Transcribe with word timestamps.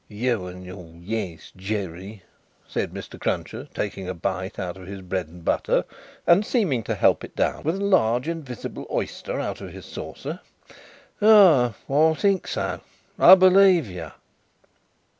"You 0.07 0.47
and 0.47 0.65
your 0.65 0.89
yes, 0.95 1.51
Jerry," 1.55 2.23
said 2.67 2.91
Mr. 2.91 3.19
Cruncher, 3.21 3.67
taking 3.71 4.09
a 4.09 4.15
bite 4.15 4.57
out 4.57 4.75
of 4.75 4.87
his 4.87 5.01
bread 5.03 5.27
and 5.27 5.45
butter, 5.45 5.85
and 6.25 6.43
seeming 6.43 6.81
to 6.85 6.95
help 6.95 7.23
it 7.23 7.35
down 7.35 7.61
with 7.61 7.75
a 7.75 7.83
large 7.85 8.27
invisible 8.27 8.87
oyster 8.89 9.39
out 9.39 9.61
of 9.61 9.69
his 9.69 9.85
saucer. 9.85 10.39
"Ah! 11.21 11.75
I 11.87 12.13
think 12.15 12.47
so. 12.47 12.81
I 13.19 13.35
believe 13.35 13.85
you." 13.91 14.09